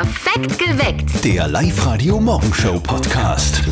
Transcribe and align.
Perfekt 0.00 0.58
geweckt. 0.58 1.22
Der 1.22 1.46
Live-Radio-Morgenshow-Podcast. 1.46 3.62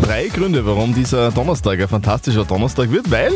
Drei 0.00 0.28
Gründe, 0.28 0.64
warum 0.64 0.94
dieser 0.94 1.32
Donnerstag 1.32 1.80
ein 1.80 1.88
fantastischer 1.88 2.44
Donnerstag 2.44 2.92
wird, 2.92 3.10
weil 3.10 3.32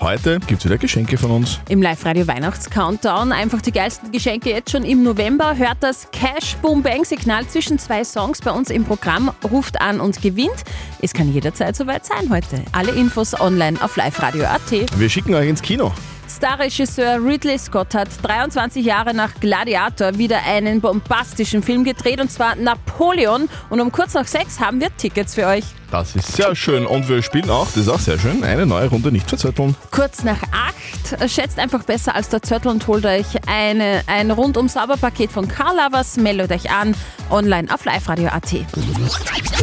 heute 0.00 0.40
gibt 0.40 0.58
es 0.58 0.64
wieder 0.64 0.78
Geschenke 0.78 1.16
von 1.16 1.30
uns. 1.30 1.60
Im 1.68 1.80
Live-Radio 1.80 2.26
Weihnachts-Countdown 2.26 3.30
einfach 3.30 3.62
die 3.62 3.70
geilsten 3.70 4.10
Geschenke 4.10 4.50
jetzt 4.50 4.72
schon 4.72 4.82
im 4.82 5.04
November. 5.04 5.56
Hört 5.56 5.76
das 5.78 6.08
Cash 6.10 6.56
Boom 6.60 6.82
Bang 6.82 7.04
Signal 7.04 7.46
zwischen 7.46 7.78
zwei 7.78 8.02
Songs 8.02 8.40
bei 8.40 8.50
uns 8.50 8.68
im 8.68 8.84
Programm, 8.84 9.30
ruft 9.48 9.80
an 9.80 10.00
und 10.00 10.20
gewinnt. 10.20 10.64
Es 11.02 11.12
kann 11.12 11.32
jederzeit 11.32 11.76
soweit 11.76 12.04
sein 12.04 12.30
heute. 12.30 12.64
Alle 12.72 12.90
Infos 12.90 13.32
online 13.40 13.80
auf 13.80 13.96
liveradio.at. 13.96 14.98
Wir 14.98 15.08
schicken 15.08 15.36
euch 15.36 15.48
ins 15.48 15.62
Kino. 15.62 15.92
Starregisseur 16.36 17.24
Ridley 17.24 17.58
Scott 17.58 17.94
hat 17.94 18.08
23 18.22 18.84
Jahre 18.84 19.14
nach 19.14 19.34
Gladiator 19.38 20.18
wieder 20.18 20.42
einen 20.44 20.80
bombastischen 20.80 21.62
Film 21.62 21.84
gedreht 21.84 22.20
und 22.20 22.30
zwar 22.30 22.56
Napoleon. 22.56 23.48
Und 23.70 23.80
um 23.80 23.92
kurz 23.92 24.14
nach 24.14 24.26
sechs 24.26 24.58
haben 24.58 24.80
wir 24.80 24.88
Tickets 24.96 25.36
für 25.36 25.46
euch. 25.46 25.62
Das 25.92 26.16
ist 26.16 26.32
sehr 26.34 26.56
schön 26.56 26.86
und 26.86 27.08
wir 27.08 27.22
spielen 27.22 27.50
auch, 27.50 27.66
das 27.66 27.76
ist 27.76 27.88
auch 27.88 28.00
sehr 28.00 28.18
schön, 28.18 28.42
eine 28.42 28.66
neue 28.66 28.88
Runde 28.88 29.12
nicht 29.12 29.28
verzötteln. 29.28 29.76
Kurz 29.92 30.24
nach 30.24 30.42
acht 30.50 31.30
schätzt 31.30 31.58
einfach 31.60 31.84
besser 31.84 32.16
als 32.16 32.30
der 32.30 32.42
Zöttl 32.42 32.66
und 32.66 32.84
holt 32.88 33.06
euch 33.06 33.26
eine, 33.46 34.02
ein 34.08 34.32
rundum 34.32 34.66
sauber 34.68 34.96
Paket 34.96 35.30
von 35.30 35.46
Car 35.46 35.72
Lovers. 35.74 36.16
Meldet 36.16 36.50
euch 36.50 36.68
an 36.68 36.96
online 37.30 37.72
auf 37.72 37.84
liveradio.at. 37.84 38.54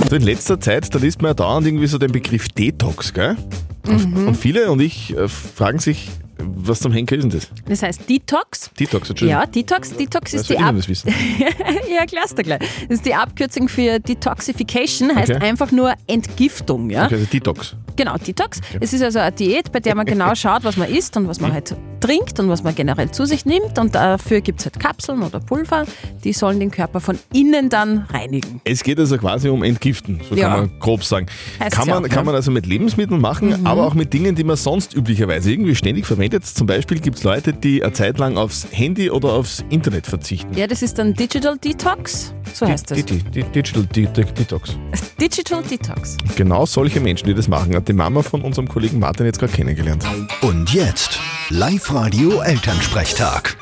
Also 0.01 0.15
in 0.15 0.21
letzter 0.21 0.57
Zeit, 0.57 0.93
da 0.95 0.99
liest 0.99 1.21
man 1.21 1.31
ja 1.31 1.33
dauernd 1.33 1.67
irgendwie 1.67 1.87
so 1.87 1.97
den 1.97 2.13
Begriff 2.13 2.47
Detox, 2.47 3.13
gell? 3.13 3.35
Und, 3.87 4.15
und 4.15 4.37
viele 4.37 4.71
und 4.71 4.79
ich 4.79 5.17
äh, 5.17 5.27
fragen 5.27 5.79
sich, 5.79 6.07
was 6.45 6.79
zum 6.79 6.91
Henker 6.91 7.15
ist 7.15 7.23
denn 7.23 7.31
das? 7.31 7.49
Das 7.67 7.83
heißt 7.83 8.09
Detox. 8.09 8.71
Detox, 8.79 9.09
Entschuldigung. 9.09 9.41
Ja, 9.41 9.47
Detox, 9.47 9.95
Detox 9.95 10.33
ist 10.33 10.49
die 10.49 10.57
Ab 10.57 10.75
ja, 11.95 12.05
du 12.37 12.43
gleich. 12.43 12.59
Das 12.59 12.97
ist 12.97 13.05
die 13.05 13.13
Abkürzung 13.15 13.67
für 13.67 13.99
Detoxification, 13.99 15.15
heißt 15.15 15.31
Okay. 15.31 15.43
einfach 15.43 15.71
nur 15.71 15.93
Entgiftung. 16.07 16.89
Ja? 16.89 17.05
Okay, 17.05 17.15
also 17.15 17.25
Detox. 17.25 17.75
Genau, 18.01 18.17
Detox. 18.17 18.59
Es 18.79 18.93
ist 18.93 19.03
also 19.03 19.19
eine 19.19 19.31
Diät, 19.31 19.71
bei 19.71 19.79
der 19.79 19.93
man 19.93 20.07
genau 20.07 20.33
schaut, 20.35 20.63
was 20.63 20.75
man 20.75 20.89
isst 20.89 21.15
und 21.17 21.27
was 21.27 21.39
man 21.39 21.53
halt 21.53 21.75
trinkt 21.99 22.39
und 22.39 22.49
was 22.49 22.63
man 22.63 22.73
generell 22.73 23.11
zu 23.11 23.25
sich 23.27 23.45
nimmt. 23.45 23.77
Und 23.77 23.93
dafür 23.93 24.41
gibt 24.41 24.59
es 24.59 24.65
halt 24.65 24.79
Kapseln 24.79 25.21
oder 25.21 25.39
Pulver, 25.39 25.85
die 26.23 26.33
sollen 26.33 26.59
den 26.59 26.71
Körper 26.71 26.99
von 26.99 27.19
innen 27.31 27.69
dann 27.69 28.07
reinigen. 28.09 28.59
Es 28.63 28.83
geht 28.83 28.97
also 28.97 29.19
quasi 29.19 29.49
um 29.49 29.61
Entgiften, 29.61 30.19
so 30.27 30.35
Ja. 30.35 30.49
kann 30.49 30.59
man 30.61 30.79
grob 30.79 31.03
sagen. 31.03 31.27
Heißt's 31.59 31.77
Kann 31.77 31.87
man, 31.89 32.03
auch, 32.03 32.09
kann 32.09 32.17
ja. 32.17 32.23
man 32.23 32.33
also 32.33 32.49
mit 32.49 32.65
Lebensmitteln 32.65 33.21
machen, 33.21 33.67
aber 33.67 33.85
auch 33.85 33.93
mit 33.93 34.11
Dingen, 34.13 34.33
die 34.33 34.43
man 34.43 34.55
sonst 34.55 34.95
üblicherweise 34.95 35.51
irgendwie 35.51 35.75
ständig 35.75 36.07
verwendet. 36.07 36.43
Zum 36.43 36.65
Beispiel 36.65 36.99
gibt 36.99 37.19
es 37.19 37.23
Leute, 37.23 37.53
die 37.53 37.83
eine 37.83 37.93
Zeit 37.93 38.17
lang 38.17 38.35
aufs 38.35 38.65
Handy 38.71 39.11
oder 39.11 39.33
aufs 39.33 39.63
Internet 39.69 40.07
verzichten. 40.07 40.57
Ja, 40.57 40.65
das 40.65 40.81
ist 40.81 40.97
dann 40.97 41.13
Digital 41.13 41.55
Detox. 41.59 42.33
So 42.51 42.67
heißt 42.67 42.89
das. 42.89 42.97
Digital 42.97 43.83
De 43.85 44.03
De 44.03 44.25
Detox. 44.25 44.75
Digital 45.19 45.61
Detox. 45.69 46.17
Genau 46.35 46.65
solche 46.65 46.99
Menschen, 46.99 47.27
die 47.27 47.35
das 47.35 47.47
machen, 47.47 47.75
die 47.91 47.97
Mama 47.97 48.21
von 48.21 48.41
unserem 48.41 48.69
Kollegen 48.69 48.99
Martin 48.99 49.25
jetzt 49.25 49.39
gerade 49.39 49.51
kennengelernt. 49.51 50.05
Und 50.41 50.73
jetzt 50.73 51.19
Live-Radio 51.49 52.39
Elternsprechtag. 52.39 53.57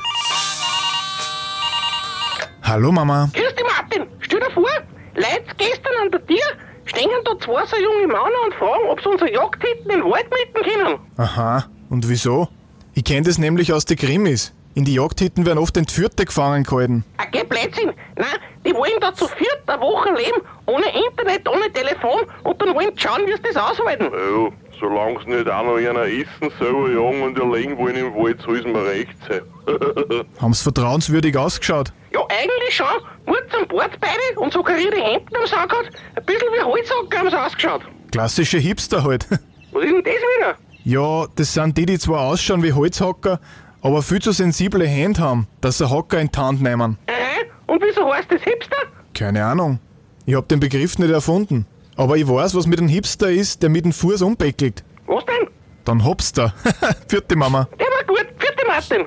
Hallo 2.62 2.92
Mama. 2.92 3.28
Grüß 3.32 3.54
dich, 3.56 3.66
Martin. 3.76 4.06
Stell 4.20 4.38
dir 4.38 4.50
vor, 4.52 4.68
Leute 5.16 5.54
gestern 5.58 5.92
an 6.04 6.10
der 6.12 6.24
Tür 6.26 6.36
stehen 6.84 7.08
da 7.24 7.32
zwei 7.44 7.66
so 7.66 7.76
junge 7.76 8.06
Männer 8.06 8.44
und 8.44 8.54
fragen, 8.54 8.88
ob 8.88 9.00
sie 9.00 9.08
unsere 9.08 9.32
Jagdhütten 9.32 9.90
in 9.90 10.00
den 10.00 10.04
Wald 10.04 10.26
mieten 10.30 10.70
können. 10.70 10.98
Aha. 11.16 11.64
Und 11.88 12.08
wieso? 12.08 12.48
Ich 12.94 13.02
kenne 13.02 13.22
das 13.22 13.36
nämlich 13.36 13.72
aus 13.72 13.84
den 13.84 13.96
Krimis. 13.96 14.52
In 14.74 14.84
die 14.84 14.94
Jagdhütten 14.94 15.46
werden 15.46 15.58
oft 15.58 15.76
Entführte 15.76 16.24
gefangen 16.24 16.62
gehalten. 16.62 17.04
Ah, 17.16 17.24
geh 17.30 17.42
Blödsinn. 17.42 17.92
Nein, 18.16 18.26
die 18.64 18.72
wollen 18.72 19.00
da 19.00 19.12
zu 19.12 19.26
viert 19.26 19.62
eine 19.66 19.80
Woche 19.82 20.10
leben, 20.10 20.40
ohne 20.66 20.86
Internet, 20.86 21.48
ohne 21.48 21.72
Telefon 21.72 22.20
und 22.44 22.62
dann 22.62 22.74
wollen 22.74 22.90
sie 22.94 23.00
schauen, 23.02 23.26
wie 23.26 23.32
sie 23.32 23.42
das 23.42 23.56
aushalten. 23.56 24.04
Ja, 24.04 24.48
solange 24.78 25.18
sie 25.24 25.30
nicht 25.30 25.48
auch 25.48 25.64
noch 25.64 25.76
einer 25.76 26.04
essen, 26.04 26.52
selber 26.60 26.88
jagen 26.88 27.22
und 27.22 27.36
erlegen 27.38 27.76
wollen 27.78 27.96
im 27.96 28.14
Wald, 28.14 28.40
soll 28.42 28.58
es 28.58 28.64
mir 28.64 28.84
recht 28.84 29.16
sein. 29.28 29.40
Haben's 30.40 30.62
vertrauenswürdig 30.62 31.36
ausgeschaut? 31.36 31.92
Ja, 32.14 32.20
eigentlich 32.28 32.74
schon. 32.76 32.86
Mutz 33.26 33.52
am 33.60 33.66
Bord 33.66 33.90
beide 34.00 34.38
und 34.40 34.52
so 34.52 34.62
karierte 34.62 35.02
Hemden 35.02 35.36
am 35.36 35.46
Sack 35.46 35.72
hat. 35.72 35.86
Ein 36.14 36.24
bisschen 36.24 36.48
wie 36.56 36.62
Holzhacker 36.62 37.18
haben 37.18 37.30
sie 37.30 37.40
ausgeschaut. 37.44 37.82
Klassische 38.12 38.58
Hipster 38.58 39.02
halt. 39.02 39.26
Was 39.72 39.84
ist 39.84 39.90
denn 39.92 40.04
das 40.04 40.14
wieder? 40.14 40.56
ja, 40.84 41.26
das 41.34 41.54
sind 41.54 41.76
die, 41.76 41.86
die 41.86 41.98
zwar 41.98 42.20
ausschauen 42.22 42.62
wie 42.62 42.72
Holzhacker, 42.72 43.40
aber 43.82 44.02
viel 44.02 44.20
zu 44.20 44.32
sensible 44.32 44.86
Hände 44.86 45.20
haben, 45.20 45.46
dass 45.60 45.78
sie 45.78 45.88
Hacker 45.88 46.20
in 46.20 46.30
die 46.30 46.38
Hand 46.38 46.62
nehmen. 46.62 46.98
Aha, 47.06 47.46
und 47.66 47.82
wieso 47.82 48.12
heißt 48.12 48.30
das 48.30 48.42
Hipster? 48.42 48.76
Keine 49.14 49.44
Ahnung. 49.44 49.78
Ich 50.26 50.34
hab 50.34 50.48
den 50.48 50.60
Begriff 50.60 50.98
nicht 50.98 51.10
erfunden. 51.10 51.66
Aber 51.96 52.16
ich 52.16 52.26
weiß, 52.26 52.54
was 52.54 52.66
mit 52.66 52.78
einem 52.78 52.88
Hipster 52.88 53.30
ist, 53.30 53.62
der 53.62 53.70
mit 53.70 53.84
dem 53.84 53.92
Fuß 53.92 54.22
umbeckelt. 54.22 54.84
Was 55.06 55.24
denn? 55.26 55.48
Dann 55.84 56.04
Hopster. 56.04 56.54
Vierte 57.08 57.36
Mama. 57.36 57.68
Der 57.78 57.86
war 57.86 58.04
gut. 58.06 58.26
Vierte 58.38 58.66
Martin. 58.66 59.06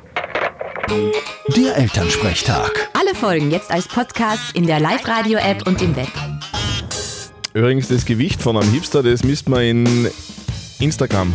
Der 1.55 1.77
Elternsprechtag. 1.77 2.89
Alle 2.93 3.15
Folgen 3.15 3.51
jetzt 3.51 3.71
als 3.71 3.87
Podcast 3.87 4.55
in 4.55 4.67
der 4.67 4.79
Live-Radio-App 4.79 5.65
und 5.65 5.81
im 5.81 5.95
Web. 5.95 6.11
Übrigens, 7.53 7.87
das 7.87 8.05
Gewicht 8.05 8.41
von 8.41 8.57
einem 8.57 8.71
Hipster, 8.71 9.01
das 9.01 9.23
misst 9.23 9.47
man 9.47 9.61
in 9.61 10.07
Instagram. 10.79 11.33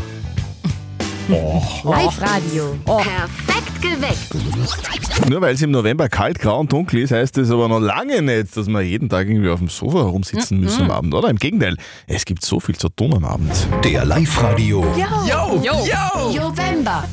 Live-Radio. 1.28 2.74
Perfekt 2.86 3.82
geweckt. 3.82 5.28
Nur 5.28 5.42
weil 5.42 5.54
es 5.54 5.60
im 5.60 5.70
November 5.70 6.08
kalt, 6.08 6.38
grau 6.38 6.58
und 6.58 6.72
dunkel 6.72 7.00
ist, 7.00 7.12
heißt 7.12 7.36
das 7.36 7.50
aber 7.50 7.68
noch 7.68 7.80
lange 7.80 8.22
nicht, 8.22 8.56
dass 8.56 8.66
wir 8.66 8.80
jeden 8.80 9.10
Tag 9.10 9.28
irgendwie 9.28 9.50
auf 9.50 9.58
dem 9.58 9.68
Sofa 9.68 9.98
herumsitzen 9.98 10.58
müssen 10.58 10.84
am 10.84 10.90
Abend, 10.90 11.14
oder? 11.14 11.28
Im 11.28 11.36
Gegenteil, 11.36 11.76
es 12.06 12.24
gibt 12.24 12.44
so 12.44 12.60
viel 12.60 12.76
zu 12.76 12.88
tun 12.88 13.12
am 13.12 13.24
Abend. 13.24 13.52
Der 13.84 14.06
Live-Radio 14.06 14.86
November. 16.34 17.04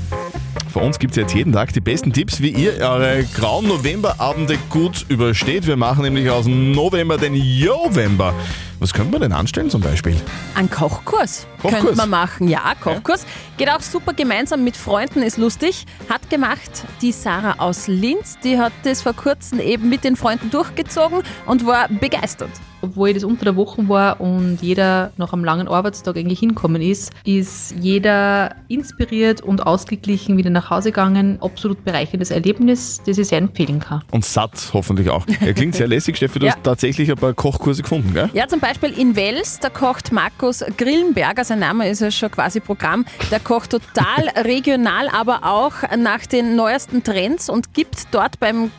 Für 0.71 0.79
uns 0.79 0.97
gibt 0.99 1.11
es 1.11 1.17
jetzt 1.17 1.33
jeden 1.33 1.51
Tag 1.51 1.73
die 1.73 1.81
besten 1.81 2.13
Tipps, 2.13 2.41
wie 2.41 2.49
ihr 2.49 2.73
eure 2.79 3.25
grauen 3.33 3.67
Novemberabende 3.67 4.57
gut 4.69 5.05
übersteht. 5.09 5.67
Wir 5.67 5.77
machen 5.77 6.03
nämlich 6.03 6.29
aus 6.29 6.45
dem 6.45 6.71
November 6.71 7.17
den 7.17 7.33
Jovember. 7.33 8.33
Was 8.79 8.93
könnte 8.93 9.11
man 9.11 9.21
denn 9.21 9.31
anstellen 9.31 9.69
zum 9.69 9.81
Beispiel? 9.81 10.15
Ein 10.53 10.69
Kochkurs, 10.69 11.47
Kochkurs? 11.61 11.81
könnte 11.81 11.95
man 11.95 12.09
machen. 12.09 12.47
Ja, 12.49 12.73
Kochkurs. 12.79 13.25
Geht 13.57 13.69
auch 13.69 13.79
super 13.81 14.13
gemeinsam 14.13 14.63
mit 14.63 14.75
Freunden, 14.75 15.21
ist 15.21 15.37
lustig. 15.37 15.85
Hat 16.09 16.29
gemacht 16.29 16.83
die 17.01 17.11
Sarah 17.13 17.55
aus 17.59 17.87
Linz. 17.87 18.37
Die 18.43 18.59
hat 18.59 18.73
das 18.83 19.01
vor 19.01 19.13
kurzem 19.13 19.59
eben 19.61 19.87
mit 19.89 20.03
den 20.03 20.15
Freunden 20.17 20.49
durchgezogen 20.51 21.19
und 21.45 21.65
war 21.65 21.87
begeistert. 21.87 22.49
obwohl 22.81 23.13
das 23.15 23.23
unter 23.23 23.45
der 23.45 23.55
Woche 23.55 23.87
war 23.89 24.21
und 24.21 24.59
jeder 24.61 25.11
nach 25.17 25.33
einem 25.33 25.43
langen 25.43 25.67
Arbeitstag 25.67 26.17
eigentlich 26.17 26.37
hinkommen 26.39 26.83
ist, 26.83 27.11
ist 27.23 27.73
jeder 27.79 28.53
inspiriert 28.67 29.41
und 29.41 29.65
ausgeglichen 29.65 30.37
wieder 30.37 30.51
nach 30.51 30.69
Hause 30.69 30.89
gegangen. 30.91 31.39
Absolut 31.41 31.83
bereicherndes 31.83 32.29
Erlebnis, 32.29 33.01
das 33.07 33.17
ich 33.17 33.27
sehr 33.29 33.39
empfehlen 33.39 33.79
kann. 33.79 34.03
Und 34.11 34.23
satt 34.23 34.69
hoffentlich 34.73 35.09
auch. 35.09 35.25
Er 35.41 35.53
klingt 35.55 35.73
sehr 35.73 35.87
lässig, 35.95 36.17
Steffi. 36.17 36.37
Du 36.37 36.45
Ja. 36.45 36.51
hast 36.53 36.63
tatsächlich 36.63 37.09
ein 37.09 37.17
paar 37.17 37.33
Kochkurse 37.33 37.81
gefunden, 37.81 38.13
gell? 38.13 38.29
Ja, 38.33 38.47
zum 38.47 38.59
Beispiel 38.65 38.97
in 38.99 39.15
Wels, 39.15 39.59
da 39.59 39.69
kocht 39.69 40.11
Markus 40.11 40.65
Grillenberger, 40.75 41.45
sein 41.45 41.59
Name 41.59 41.87
ist 41.87 42.01
ja 42.01 42.09
schon 42.09 42.31
quasi 42.31 42.59
Programm. 42.59 43.05
Der 43.29 43.39
kocht 43.39 43.69
total 43.69 44.29
regional, 44.37 45.07
aber 45.07 45.43
auch 45.43 45.73
nach 45.95 46.25
den 46.25 46.55
neuesten 46.55 47.03
Trends 47.03 47.47
und 47.47 47.75
gibt 47.75 48.07
dort 48.09 48.39
beim 48.39 48.71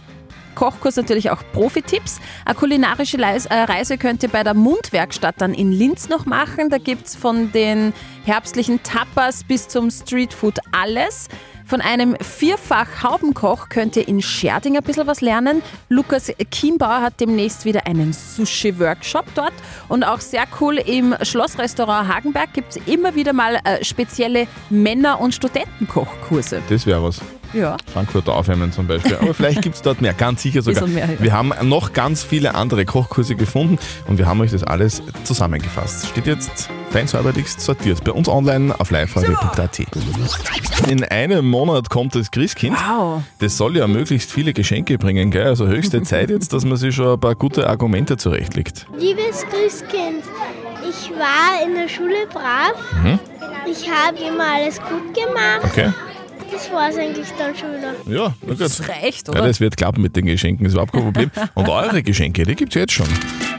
Kochkurs 0.56 0.96
natürlich 0.96 1.30
auch 1.30 1.40
Profi-Tipps. 1.52 2.18
Eine 2.44 2.56
kulinarische 2.56 3.18
äh, 3.18 3.62
Reise 3.62 3.96
könnt 3.96 4.24
ihr 4.24 4.28
bei 4.28 4.42
der 4.42 4.54
Mundwerkstatt 4.54 5.36
dann 5.38 5.54
in 5.54 5.70
Linz 5.70 6.08
noch 6.08 6.26
machen. 6.26 6.68
Da 6.68 6.78
gibt 6.78 7.06
es 7.06 7.14
von 7.14 7.52
den 7.52 7.92
herbstlichen 8.24 8.82
Tapas 8.82 9.44
bis 9.44 9.68
zum 9.68 9.92
Streetfood 9.92 10.58
alles. 10.72 11.28
Von 11.66 11.80
einem 11.80 12.14
Vierfach-Haubenkoch 12.20 13.68
könnt 13.68 13.96
ihr 13.96 14.06
in 14.06 14.22
Scherding 14.22 14.76
ein 14.76 14.84
bisschen 14.84 15.08
was 15.08 15.20
lernen. 15.20 15.62
Lukas 15.88 16.30
Kienbauer 16.52 17.00
hat 17.00 17.18
demnächst 17.18 17.64
wieder 17.64 17.88
einen 17.88 18.12
Sushi-Workshop 18.12 19.24
dort. 19.34 19.52
Und 19.88 20.04
auch 20.04 20.20
sehr 20.20 20.44
cool 20.60 20.78
im 20.78 21.16
Schlossrestaurant 21.22 22.08
Hagenberg 22.08 22.52
gibt 22.52 22.76
es 22.76 22.86
immer 22.86 23.16
wieder 23.16 23.32
mal 23.32 23.56
äh, 23.64 23.84
spezielle 23.84 24.46
Männer- 24.70 25.20
und 25.20 25.34
Studentenkochkurse. 25.34 26.62
Das 26.68 26.86
wäre 26.86 27.02
was. 27.02 27.20
Ja. 27.52 27.76
Frankfurter 27.92 28.34
Aufwärmen 28.34 28.72
zum 28.72 28.86
Beispiel. 28.86 29.16
Aber 29.16 29.34
vielleicht 29.34 29.62
gibt 29.62 29.76
es 29.76 29.82
dort 29.82 30.00
mehr, 30.00 30.14
ganz 30.14 30.42
sicher 30.42 30.62
sogar. 30.62 30.86
Mehr, 30.86 31.06
ja. 31.06 31.20
Wir 31.20 31.32
haben 31.32 31.52
noch 31.62 31.92
ganz 31.92 32.22
viele 32.22 32.54
andere 32.54 32.84
Kochkurse 32.84 33.34
gefunden 33.36 33.78
und 34.06 34.18
wir 34.18 34.26
haben 34.26 34.40
euch 34.40 34.50
das 34.50 34.64
alles 34.64 35.02
zusammengefasst. 35.24 36.06
Steht 36.08 36.26
jetzt 36.26 36.68
fein 36.90 37.06
säuberlichst 37.06 37.60
sortiert 37.60 38.04
bei 38.04 38.12
uns 38.12 38.28
online 38.28 38.74
auf 38.78 38.90
liveradio.at. 38.90 39.80
In 40.88 41.04
einem 41.04 41.48
Monat 41.48 41.90
kommt 41.90 42.14
das 42.14 42.30
Christkind. 42.30 42.76
Wow. 42.88 43.22
Das 43.38 43.56
soll 43.56 43.76
ja 43.76 43.86
möglichst 43.86 44.32
viele 44.32 44.52
Geschenke 44.52 44.98
bringen, 44.98 45.30
gell? 45.30 45.46
Also 45.46 45.66
höchste 45.66 46.02
Zeit 46.04 46.30
jetzt, 46.30 46.52
dass 46.52 46.64
man 46.64 46.76
sich 46.76 46.94
schon 46.94 47.14
ein 47.14 47.20
paar 47.20 47.34
gute 47.34 47.68
Argumente 47.68 48.16
zurechtlegt. 48.16 48.86
Liebes 48.98 49.44
Christkind, 49.50 50.22
ich 50.88 51.10
war 51.10 51.66
in 51.66 51.74
der 51.74 51.88
Schule 51.88 52.26
brav. 52.32 52.74
Ich 53.70 53.90
habe 53.90 54.16
immer 54.18 54.54
alles 54.54 54.78
gut 54.78 55.12
gemacht. 55.14 55.60
Okay? 55.64 55.92
Das 56.52 56.70
war's 56.70 56.96
eigentlich 56.96 57.28
dann 57.38 57.54
schon 57.56 57.70
wieder. 57.76 57.94
Ja, 58.06 58.34
na 58.42 58.48
gut. 58.52 58.60
Das 58.60 58.88
reicht, 58.88 59.28
Ja, 59.28 59.34
oder? 59.34 59.46
das 59.46 59.60
wird 59.60 59.76
klappen 59.76 60.02
mit 60.02 60.14
den 60.16 60.26
Geschenken, 60.26 60.64
das 60.64 60.70
ist 60.72 60.74
überhaupt 60.74 60.92
kein 60.92 61.02
Problem. 61.02 61.30
Und 61.54 61.68
eure 61.68 62.02
Geschenke, 62.02 62.44
die 62.44 62.54
gibt's 62.54 62.74
jetzt 62.74 62.92
schon. 62.92 63.08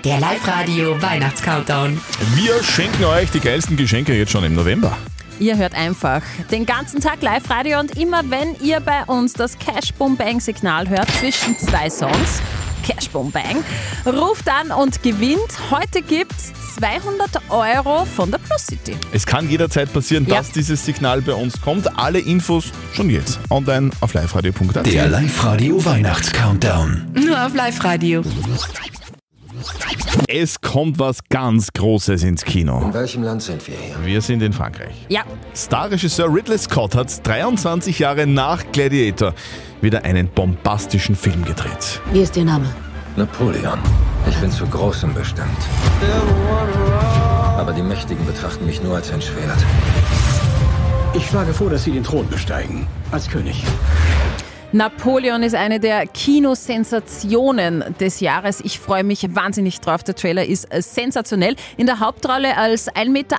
Der 0.04 0.19
Live-Radio 0.19 1.01
Weihnachts-Countdown. 1.01 2.00
Wir 2.36 2.63
schenken 2.63 3.04
euch 3.06 3.30
die 3.31 3.39
geilsten 3.39 3.75
Geschenke 3.78 4.13
jetzt 4.16 4.31
schon 4.31 4.44
im 4.44 4.56
November. 4.56 4.98
Ihr 5.39 5.56
hört 5.57 5.75
einfach 5.75 6.22
den 6.51 6.66
ganzen 6.66 7.00
Tag 7.00 7.22
Live-Radio 7.22 7.80
und 7.80 7.95
immer 7.98 8.22
wenn 8.30 8.56
ihr 8.62 8.80
bei 8.80 9.04
uns 9.06 9.33
das 9.33 9.57
Cash 9.60 9.94
Boom 9.94 10.18
Bang 10.18 10.40
Signal 10.40 10.90
hört 10.90 11.10
zwischen 11.12 11.57
zwei 11.60 11.90
Songs, 11.92 12.42
Cash 12.83 13.10
Boom 13.10 13.31
Bang, 13.31 13.63
ruft 14.06 14.50
an 14.50 14.72
und 14.72 15.04
gewinnt. 15.04 15.40
Heute 15.69 16.01
gibt's 16.01 16.54
200 16.78 17.30
Euro 17.50 18.06
von 18.06 18.30
der 18.30 18.38
Plus 18.38 18.66
City. 18.68 18.96
Es 19.12 19.26
kann 19.26 19.50
jederzeit 19.50 19.92
passieren, 19.92 20.28
Ja. 20.28 20.38
dass 20.38 20.52
dieses 20.52 20.86
Signal 20.86 21.22
bei 21.22 21.34
uns 21.34 21.60
kommt. 21.60 21.88
Alle 21.98 22.20
Infos 22.20 22.72
schon 22.94 23.10
jetzt 23.10 23.40
online 23.50 23.90
auf 24.02 24.14
liveradio.at. 24.14 24.86
Der 24.86 25.08
Live-Radio 25.08 25.84
Weihnachts-Countdown. 25.84 27.08
Nur 27.16 27.46
auf 27.46 27.56
Live-Radio. 27.56 28.22
Es 30.28 30.62
kommt 30.62 31.00
was 31.00 31.20
ganz 31.30 31.70
Großes 31.74 32.22
ins 32.24 32.44
Kino. 32.46 32.80
In 32.86 32.94
welchem 32.94 33.24
Land 33.24 33.42
sind 33.42 33.66
wir 33.68 33.76
hier? 33.76 33.96
Wir 34.06 34.22
sind 34.22 34.42
in 34.44 34.54
Frankreich. 34.54 34.94
Ja, 35.10 35.24
Starregisseur 35.56 36.32
Ridley 36.34 36.58
Scott 36.60 36.94
hat 36.96 37.26
23 37.26 37.98
Jahre 38.00 38.28
nach 38.28 38.64
Gladiator 38.72 39.34
wieder 39.82 40.04
einen 40.04 40.28
bombastischen 40.28 41.16
Film 41.16 41.44
gedreht. 41.44 42.02
Wie 42.12 42.20
ist 42.22 42.38
Ihr 42.38 42.46
Name? 42.46 42.68
Napoleon. 43.18 43.80
Ich 44.30 44.38
bin 44.38 44.52
zu 44.52 44.68
Großem 44.68 45.12
bestimmt. 45.12 45.58
Aber 47.58 47.74
die 47.74 47.81
Mächtigen 47.81 48.24
betrachten 48.28 48.68
mich 48.68 48.84
nur 48.84 48.96
als 48.96 49.12
ein 49.12 49.24
Schwert. 49.24 49.58
Ich 51.16 51.25
schlage 51.25 51.52
vor, 51.52 51.72
dass 51.72 51.84
Sie 51.84 51.92
den 51.92 52.04
Thron 52.04 52.30
besteigen. 52.30 52.86
Als 53.12 53.28
König. 53.28 53.64
Napoleon 54.72 55.42
ist 55.42 55.56
eine 55.56 55.80
der 55.80 56.06
Kinosensationen 56.06 57.96
des 58.00 58.19
Jahres. 58.19 58.62
Ich 58.64 58.80
freue 58.80 59.04
mich 59.04 59.34
wahnsinnig 59.34 59.81
drauf. 59.81 60.04
Der 60.04 60.14
Trailer 60.14 60.46
ist 60.46 60.72
äh, 60.72 60.84
sensationell. 60.84 61.56
In 61.75 61.88
der 61.88 62.00
Hauptrolle 62.00 62.56
als 62.56 62.88
1,68 62.88 63.10
Meter 63.10 63.38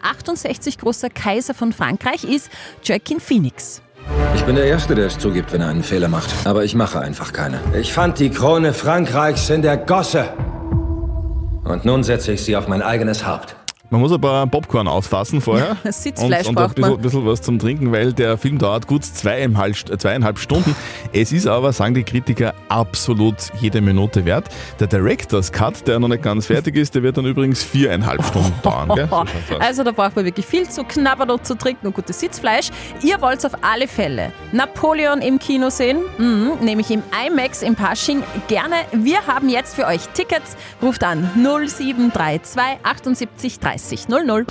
großer 0.80 1.10
Kaiser 1.10 1.54
von 1.54 1.72
Frankreich 1.72 2.24
ist 2.24 2.50
Joaquin 2.82 3.20
Phoenix. 3.20 3.80
Ich 4.34 4.44
bin 4.44 4.56
der 4.56 4.66
Erste, 4.66 4.94
der 4.94 5.06
es 5.06 5.18
zugibt, 5.18 5.52
wenn 5.52 5.60
er 5.60 5.68
einen 5.68 5.82
Fehler 5.82 6.08
macht. 6.08 6.30
Aber 6.46 6.64
ich 6.64 6.74
mache 6.74 7.00
einfach 7.00 7.32
keine. 7.32 7.60
Ich 7.78 7.92
fand 7.92 8.18
die 8.18 8.30
Krone 8.30 8.72
Frankreichs 8.72 9.50
in 9.50 9.62
der 9.62 9.76
Gosse. 9.76 10.24
Und 11.64 11.84
nun 11.84 12.02
setze 12.02 12.32
ich 12.32 12.42
sie 12.42 12.56
auf 12.56 12.66
mein 12.68 12.82
eigenes 12.82 13.26
Haupt. 13.26 13.56
Man 13.90 14.02
muss 14.02 14.12
ein 14.12 14.20
paar 14.20 14.46
Popcorn 14.46 14.86
ausfassen 14.86 15.40
vorher. 15.40 15.78
Sitzfleisch 15.84 16.46
und, 16.46 16.56
und 16.56 16.58
ein 16.58 16.64
braucht 16.66 16.74
bisschen, 16.74 16.90
man. 16.92 17.00
bisschen 17.00 17.26
was 17.26 17.40
zum 17.40 17.58
Trinken, 17.58 17.90
weil 17.90 18.12
der 18.12 18.36
Film 18.36 18.58
dauert 18.58 18.86
gut 18.86 19.02
zweieinhalb, 19.02 19.76
zweieinhalb 19.76 20.38
Stunden. 20.38 20.76
Es 21.14 21.32
ist 21.32 21.46
aber, 21.46 21.72
sagen 21.72 21.94
die 21.94 22.04
Kritiker, 22.04 22.52
absolut 22.68 23.36
jede 23.60 23.80
Minute 23.80 24.26
wert. 24.26 24.48
Der 24.78 24.88
Director's 24.88 25.50
Cut, 25.50 25.86
der 25.86 25.98
noch 26.00 26.08
nicht 26.08 26.22
ganz 26.22 26.44
fertig 26.46 26.76
ist, 26.76 26.94
der 26.94 27.02
wird 27.02 27.16
dann 27.16 27.24
übrigens 27.24 27.62
viereinhalb 27.62 28.22
Stunden 28.24 28.52
dauern. 28.62 28.90
Gell? 28.94 29.08
So. 29.08 29.56
Also 29.56 29.84
da 29.84 29.92
braucht 29.92 30.16
man 30.16 30.26
wirklich 30.26 30.44
viel 30.44 30.68
zu 30.68 30.84
knabbern 30.84 31.30
und 31.30 31.46
zu 31.46 31.56
trinken 31.56 31.86
und 31.86 31.94
gutes 31.94 32.20
Sitzfleisch. 32.20 32.68
Ihr 33.02 33.22
wollt 33.22 33.44
auf 33.46 33.52
alle 33.62 33.88
Fälle 33.88 34.32
Napoleon 34.52 35.22
im 35.22 35.38
Kino 35.38 35.70
sehen, 35.70 36.00
mhm, 36.18 36.58
nämlich 36.60 36.90
im 36.90 37.02
IMAX 37.26 37.62
im 37.62 37.74
Pasching. 37.74 38.22
Gerne. 38.48 38.76
Wir 38.92 39.26
haben 39.26 39.48
jetzt 39.48 39.74
für 39.76 39.86
euch 39.86 40.06
Tickets. 40.12 40.58
Ruft 40.82 41.02
an 41.04 41.30
0732 41.36 42.58
78 42.82 43.58
30 43.60 43.77
00. 43.78 44.44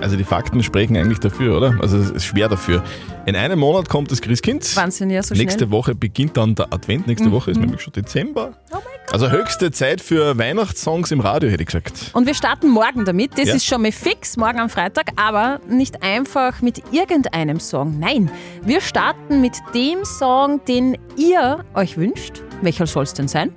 Also 0.00 0.16
die 0.16 0.24
Fakten 0.24 0.62
sprechen 0.62 0.96
eigentlich 0.96 1.18
dafür, 1.20 1.56
oder? 1.56 1.76
Also 1.80 1.98
es 1.98 2.10
ist 2.10 2.24
schwer 2.24 2.48
dafür. 2.48 2.82
In 3.26 3.36
einem 3.36 3.58
Monat 3.58 3.88
kommt 3.88 4.10
das 4.10 4.20
Christkind. 4.22 4.74
Wahnsinn, 4.76 5.10
ja, 5.10 5.22
so 5.22 5.34
Nächste 5.34 5.58
schnell. 5.60 5.66
Mhm. 5.68 5.72
Woche 5.72 5.94
beginnt 5.94 6.36
dann 6.36 6.54
der 6.54 6.72
Advent. 6.72 7.06
Nächste 7.06 7.30
Woche 7.32 7.50
ist 7.50 7.58
nämlich 7.60 7.80
schon 7.82 7.92
Dezember. 7.92 8.52
Oh 8.70 8.74
mein 8.74 8.82
Gott. 9.06 9.12
Also 9.12 9.30
höchste 9.30 9.70
Zeit 9.72 10.00
für 10.00 10.38
Weihnachtssongs 10.38 11.10
im 11.10 11.20
Radio, 11.20 11.50
hätte 11.50 11.62
ich 11.62 11.66
gesagt. 11.66 12.10
Und 12.14 12.26
wir 12.26 12.34
starten 12.34 12.68
morgen 12.70 13.04
damit. 13.04 13.36
Das 13.38 13.48
Ja. 13.48 13.54
ist 13.56 13.66
schon 13.66 13.82
mal 13.82 13.92
fix, 13.92 14.36
morgen 14.36 14.58
am 14.60 14.70
Freitag, 14.70 15.10
aber 15.16 15.60
nicht 15.68 16.02
einfach 16.02 16.62
mit 16.62 16.82
irgendeinem 16.92 17.60
Song. 17.60 17.98
Nein, 17.98 18.30
wir 18.64 18.80
starten 18.80 19.40
mit 19.40 19.54
dem 19.74 20.04
Song, 20.04 20.60
den 20.66 20.96
ihr 21.16 21.64
euch 21.74 21.96
wünscht. 21.98 22.42
Welcher 22.62 22.86
soll 22.86 23.02
es 23.04 23.14
denn 23.14 23.28
sein? 23.28 23.52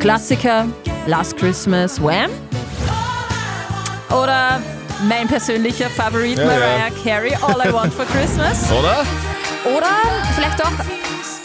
Klassiker, 0.00 0.66
Last 1.06 1.36
Christmas, 1.36 2.02
Wham? 2.02 2.30
Oder 4.12 4.60
mein 5.08 5.26
persönlicher 5.26 5.88
Favorit, 5.88 6.38
Ja, 6.38 6.44
ja. 6.44 6.50
Mariah 6.58 6.90
Carey, 7.02 7.34
All 7.42 7.60
I 7.66 7.72
Want 7.72 7.92
for 7.94 8.04
Christmas? 8.06 8.70
Oder? 8.70 9.04
Oder 9.76 9.88
vielleicht 10.34 10.62
auch 10.62 10.72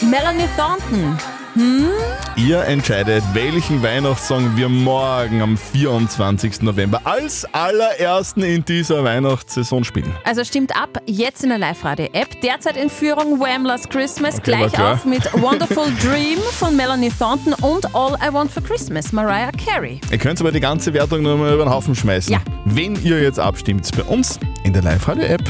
Melanie 0.02 0.50
Thornton. 0.58 1.18
Hm? 1.58 1.88
Ihr 2.36 2.64
entscheidet, 2.66 3.24
welchen 3.34 3.82
Weihnachtssong 3.82 4.56
wir 4.56 4.70
morgen 4.70 5.42
am 5.42 5.58
24. 5.58 6.62
November 6.62 7.02
als 7.04 7.52
allerersten 7.52 8.44
in 8.44 8.64
dieser 8.64 9.04
Weihnachtssaison 9.04 9.84
spielen. 9.84 10.14
Also 10.24 10.44
stimmt 10.44 10.80
ab, 10.80 11.02
jetzt 11.08 11.42
in 11.44 11.50
der 11.50 11.58
Live-Radio-App. 11.58 12.42
Derzeit 12.42 12.78
in 12.78 12.92
Führung 12.92 13.40
Wham! 13.40 13.66
Last 13.66 13.90
Christmas, 13.90 14.36
Okay, 14.36 14.52
gleich 14.52 14.80
auf 14.80 15.04
mit 15.06 15.34
Wonderful 15.34 15.88
Dream 16.00 16.38
von 16.52 16.76
Melanie 16.76 17.12
Thornton 17.18 17.54
und 17.54 17.96
All 17.96 18.14
I 18.24 18.32
Want 18.32 18.52
for 18.52 18.62
Christmas, 18.62 19.12
Mariah 19.12 19.50
Carey. 19.54 20.00
Ihr 20.12 20.20
könnt 20.20 20.40
aber 20.40 20.52
die 20.52 20.60
ganze 20.60 20.94
Wertung 20.94 21.24
nur 21.24 21.38
mal 21.38 21.52
über 21.52 21.66
den 21.66 21.74
Haufen 21.74 21.96
schmeißen. 21.96 22.32
Ja. 22.32 22.40
Wenn 22.66 23.04
ihr 23.04 23.20
jetzt 23.20 23.40
abstimmt 23.40 23.90
bei 23.98 24.04
uns 24.04 24.40
in 24.64 24.74
der 24.74 24.84
Live-Radio-App. 24.84 25.42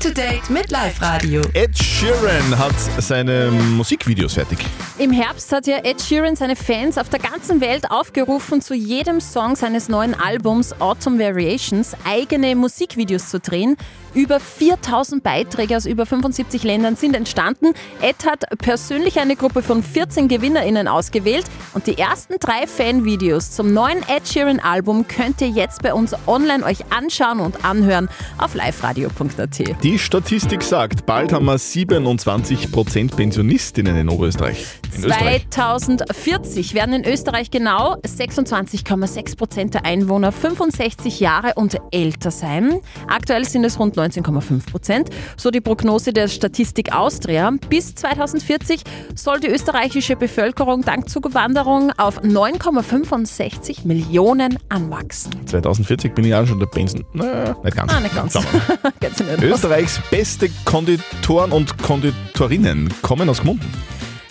To 0.00 0.08
date 0.08 0.48
mit 0.48 0.70
Live-Radio. 0.70 1.42
Ed 1.52 1.76
Sheeran 1.76 2.58
hat 2.58 2.72
seine 3.02 3.50
Musikvideos 3.50 4.32
fertig. 4.32 4.58
Im 4.98 5.12
Herbst 5.12 5.52
hat 5.52 5.66
ja 5.66 5.76
Ed 5.84 6.00
Sheeran 6.00 6.36
seine 6.36 6.56
Fans 6.56 6.96
auf 6.96 7.10
der 7.10 7.18
ganzen 7.18 7.60
Welt 7.60 7.90
aufgerufen, 7.90 8.62
zu 8.62 8.72
jedem 8.72 9.20
Song 9.20 9.56
seines 9.56 9.90
neuen 9.90 10.14
Albums 10.14 10.80
Autumn 10.80 11.18
Variations 11.18 11.94
eigene 12.06 12.56
Musikvideos 12.56 13.28
zu 13.28 13.40
drehen. 13.40 13.76
Über 14.14 14.40
4000 14.40 15.22
Beiträge 15.22 15.76
aus 15.76 15.86
über 15.86 16.06
75 16.06 16.64
Ländern 16.64 16.96
sind 16.96 17.14
entstanden. 17.14 17.74
Ed 18.00 18.26
hat 18.26 18.44
persönlich 18.58 19.20
eine 19.20 19.36
Gruppe 19.36 19.62
von 19.62 19.82
14 19.82 20.26
GewinnerInnen 20.28 20.88
ausgewählt 20.88 21.44
und 21.74 21.86
die 21.86 21.96
ersten 21.96 22.34
drei 22.40 22.66
Fanvideos 22.66 23.52
zum 23.52 23.72
neuen 23.72 24.02
Ed 24.08 24.26
Sheeran 24.26 24.58
Album 24.58 25.06
könnt 25.06 25.40
ihr 25.40 25.48
jetzt 25.48 25.82
bei 25.82 25.94
uns 25.94 26.14
online 26.26 26.64
euch 26.64 26.90
anschauen 26.90 27.40
und 27.40 27.64
anhören 27.64 28.08
auf 28.38 28.54
liveradio.at. 28.54 29.82
Die 29.82 29.98
Statistik 29.98 30.62
sagt, 30.62 31.06
bald 31.06 31.32
haben 31.32 31.46
wir 31.46 31.56
27% 31.56 33.14
Pensionistinnen 33.14 33.96
in 33.96 34.08
Oberösterreich. 34.08 34.79
In 34.96 35.04
Österreich. 35.04 35.46
2040 35.50 36.74
werden 36.74 36.94
in 36.94 37.04
Österreich 37.04 37.50
genau 37.50 37.96
26,6 37.96 39.36
Prozent 39.36 39.74
der 39.74 39.84
Einwohner 39.84 40.32
65 40.32 41.20
Jahre 41.20 41.52
und 41.54 41.76
älter 41.90 42.30
sein. 42.30 42.80
Aktuell 43.08 43.44
sind 43.46 43.64
es 43.64 43.78
rund 43.78 43.96
19,5 43.96 44.70
Prozent. 44.70 45.10
So 45.36 45.50
die 45.50 45.60
Prognose 45.60 46.12
der 46.12 46.28
Statistik 46.28 46.94
Austria. 46.94 47.52
Bis 47.68 47.94
2040 47.94 48.82
soll 49.14 49.40
die 49.40 49.48
österreichische 49.48 50.16
Bevölkerung 50.16 50.82
dank 50.82 51.08
Zuwanderung 51.08 51.92
auf 51.96 52.22
9,65 52.22 53.86
Millionen 53.86 54.58
anwachsen. 54.68 55.32
2040 55.46 56.14
bin 56.14 56.24
ich 56.24 56.34
auch 56.34 56.46
schon 56.46 56.58
der 56.58 56.66
Pension. 56.66 57.04
Naja, 57.12 57.56
nicht 57.62 57.76
ganz. 57.76 57.92
Ah, 57.92 58.00
nicht 58.00 58.14
ganz. 58.14 58.36
Aus. 58.36 58.44
Österreichs 59.42 60.00
beste 60.10 60.48
Konditoren 60.64 61.52
und 61.52 61.78
Konditorinnen 61.78 62.92
kommen 63.02 63.28
aus 63.28 63.42
Gmunden. 63.42 63.70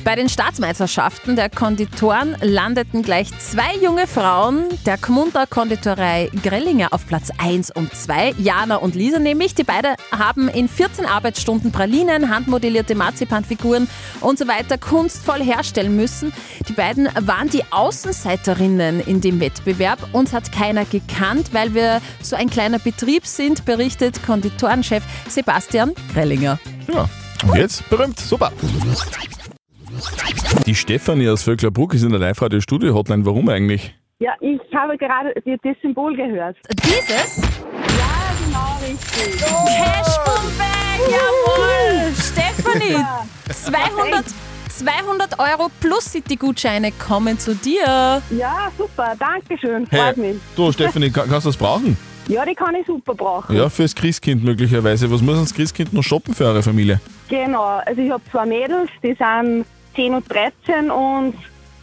Bei 0.04 0.16
den 0.16 0.30
Staatsmeisterschaften 0.30 1.36
der 1.36 1.50
Konditoren 1.50 2.36
landeten 2.42 3.04
gleich 3.04 3.28
zwei 3.40 3.76
junge 3.84 4.08
Frauen 4.08 4.66
der 4.86 4.98
Gmunder 4.98 5.46
Konditorei 5.46 6.30
Grellinger 6.42 6.94
auf 6.94 7.06
Platz 7.06 7.30
1 7.38 7.72
und 7.72 7.94
2. 7.94 8.36
Jana 8.38 8.78
und 8.78 8.96
Lisa 8.96 9.20
nämlich. 9.20 9.56
Die 9.56 9.64
beiden 9.64 9.96
haben 10.18 10.48
in 10.48 10.70
14 10.70 11.06
Arbeitsstunden 11.06 11.72
Pralinen, 11.72 12.34
handmodellierte 12.34 12.96
Marzipanfiguren 12.96 13.90
und 14.22 14.40
so 14.40 14.48
weiter 14.48 14.78
kunstvoll 14.78 15.44
herstellen 15.44 15.96
müssen. 15.96 16.32
Die 16.68 16.74
beiden 16.74 17.10
waren 17.20 17.50
die 17.50 17.64
Außenseiterinnen 17.70 19.02
in 19.02 19.20
dem 19.20 19.42
Wettbewerb. 19.42 20.00
Uns 20.14 20.32
hat 20.32 20.52
keiner 20.52 20.86
gekannt, 20.86 21.50
weil 21.52 21.74
wir 21.74 22.02
so 22.22 22.38
ein 22.38 22.50
kleiner 22.50 22.80
Betrieb 22.80 23.26
sind, 23.26 23.66
berichtet 23.66 24.24
Konditorenchef 24.26 25.04
Sebastian 25.28 25.94
Grellinger. 26.14 26.58
Ja, 26.92 27.10
und 27.44 27.58
jetzt 27.58 27.88
berühmt. 27.90 28.20
Super. 28.20 28.52
Die 30.66 30.76
Stefanie 30.76 31.30
aus 31.30 31.44
Vöcklerbruck 31.44 31.94
ist 31.94 32.04
in 32.04 32.10
der 32.12 32.20
Live-Radio-Studio-Hotline. 32.20 33.26
Warum 33.26 33.50
eigentlich? 33.50 33.94
Ja, 34.20 34.34
ich 34.42 34.60
habe 34.76 34.98
gerade 34.98 35.34
das 35.46 35.76
Symbol 35.82 36.16
gehört. 36.16 36.58
Dieses? 36.84 37.38
Ja, 37.98 38.34
genau 38.46 38.78
richtig. 38.82 39.38
Cash 39.40 40.18
Boom 40.26 40.52
Bang, 40.58 41.10
jawohl! 41.10 42.14
Stefanie, 42.14 42.98
200, 43.50 44.26
200 44.70 45.40
Euro 45.40 45.70
plus 45.80 46.06
City-Gutscheine 46.12 46.92
kommen 46.92 47.40
zu 47.40 47.56
dir. 47.56 48.22
Ja, 48.30 48.72
super, 48.78 49.14
danke 49.18 49.58
schön, 49.58 49.88
Hey, 49.90 50.00
freut 50.02 50.18
mich. 50.18 50.36
du 50.56 50.72
Stefanie, 50.72 51.10
ka- 51.10 51.26
kannst 51.28 51.46
du 51.46 51.50
das 51.50 51.58
brauchen? 51.58 51.98
Ja, 52.28 52.46
die 52.46 52.54
kann 52.54 52.76
ich 52.76 52.86
super 52.86 53.16
brauchen. 53.16 53.56
Ja, 53.56 53.70
fürs 53.70 53.96
Christkind 53.96 54.44
möglicherweise. 54.44 55.10
Was 55.10 55.22
muss 55.22 55.40
das 55.40 55.52
Christkind 55.54 55.94
noch 55.94 56.04
shoppen 56.04 56.36
für 56.36 56.46
eure 56.46 56.62
Familie? 56.62 57.00
Genau, 57.28 57.64
also 57.86 58.00
ich 58.02 58.12
habe 58.12 58.22
zwei 58.32 58.46
Mädels, 58.46 58.90
die 59.02 59.16
sind 59.18 59.66
10 60.00 60.14
und 60.14 60.34
13 60.34 60.90
und 60.92 61.34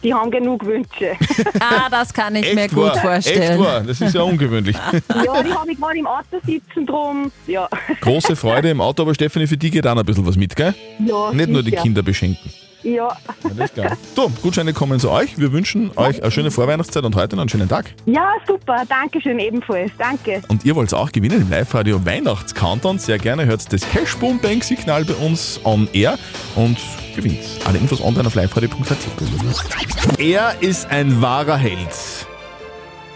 die 0.01 0.11
haben 0.11 0.31
genug 0.31 0.65
Wünsche. 0.65 1.15
Ah, 1.59 1.87
das 1.89 2.13
kann 2.13 2.35
ich 2.35 2.53
mir 2.55 2.67
gut 2.67 2.77
wahr, 2.77 2.97
vorstellen. 2.97 3.41
Echt 3.41 3.59
wahr, 3.59 3.81
das 3.81 4.01
ist 4.01 4.15
ja 4.15 4.21
ungewöhnlich. 4.21 4.75
ja, 5.25 5.43
die 5.43 5.53
habe 5.53 5.71
ich 5.71 5.77
gerade 5.79 5.97
im 5.99 6.07
Auto 6.07 6.39
sitzen, 6.45 6.85
drum, 6.85 7.31
ja. 7.45 7.67
Große 8.01 8.35
Freude 8.35 8.69
im 8.71 8.81
Auto, 8.81 9.03
aber 9.03 9.13
Stefanie, 9.13 9.45
für 9.45 9.57
die 9.57 9.69
geht 9.69 9.85
auch 9.85 9.93
noch 9.93 10.01
ein 10.01 10.05
bisschen 10.05 10.25
was 10.25 10.35
mit, 10.35 10.55
gell? 10.55 10.73
Ja, 10.99 11.31
Nicht 11.31 11.49
nur 11.49 11.61
die 11.61 11.71
sicher. 11.71 11.83
Kinder 11.83 12.01
beschenken. 12.01 12.51
Ja. 12.83 13.15
Ist 13.63 13.73
klar. 13.73 13.97
So, 14.15 14.31
Gutscheine 14.41 14.73
kommen 14.73 14.99
zu 14.99 15.11
euch. 15.11 15.37
Wir 15.37 15.51
wünschen 15.51 15.91
euch 15.95 16.21
eine 16.21 16.31
schöne 16.31 16.51
Vorweihnachtszeit 16.51 17.03
und 17.03 17.15
heute 17.15 17.35
noch 17.35 17.41
einen 17.41 17.49
schönen 17.49 17.69
Tag. 17.69 17.93
Ja, 18.05 18.33
super, 18.47 18.83
danke 18.87 19.21
schön 19.21 19.39
ebenfalls, 19.39 19.91
danke. 19.97 20.41
Und 20.47 20.63
ihr 20.63 20.75
wollt 20.75 20.93
auch 20.93 21.11
gewinnen 21.11 21.41
im 21.41 21.49
Live-Radio 21.49 22.03
Weihnachts-Countdown. 22.03 22.97
Sehr 22.97 23.17
gerne 23.17 23.45
hört 23.45 23.71
das 23.71 23.81
Cash 23.89 24.15
Boom 24.17 24.39
Bank 24.39 24.63
Signal 24.63 25.05
bei 25.05 25.15
uns 25.15 25.59
on 25.63 25.87
air 25.93 26.17
und 26.55 26.77
gewinnt. 27.17 27.43
Alle 27.65 27.77
Infos 27.77 28.01
online 28.01 28.27
auf 28.27 28.35
liveradio.at. 28.35 28.97
Er 30.19 30.55
ist 30.61 30.89
ein 30.89 31.21
wahrer 31.21 31.57
Held. 31.57 31.89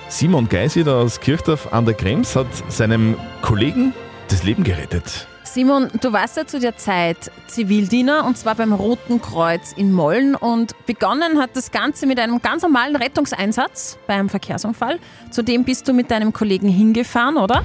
Simon 0.09 0.49
Geisieder 0.49 0.97
aus 0.97 1.21
Kirchdorf 1.21 1.71
an 1.71 1.85
der 1.85 1.93
Krems 1.93 2.35
hat 2.35 2.47
seinem 2.67 3.15
Kollegen 3.41 3.93
das 4.27 4.43
Leben 4.43 4.63
gerettet. 4.65 5.27
Simon, 5.43 5.89
du 5.99 6.13
warst 6.13 6.37
ja 6.37 6.45
zu 6.45 6.59
der 6.59 6.77
Zeit 6.77 7.31
Zivildiener 7.47 8.25
und 8.25 8.37
zwar 8.37 8.55
beim 8.55 8.71
Roten 8.71 9.21
Kreuz 9.21 9.73
in 9.73 9.91
Molln 9.91 10.35
und 10.35 10.73
begonnen 10.85 11.39
hat 11.39 11.55
das 11.55 11.71
Ganze 11.71 12.07
mit 12.07 12.19
einem 12.19 12.41
ganz 12.41 12.63
normalen 12.63 12.95
Rettungseinsatz 12.95 13.97
bei 14.07 14.13
einem 14.13 14.29
Verkehrsunfall. 14.29 14.99
Zudem 15.29 15.65
bist 15.65 15.87
du 15.87 15.93
mit 15.93 16.09
deinem 16.09 16.31
Kollegen 16.31 16.69
hingefahren, 16.69 17.37
oder? 17.37 17.63